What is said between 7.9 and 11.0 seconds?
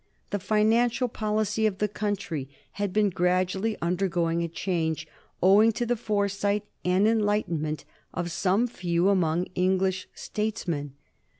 of some few among English statesmen.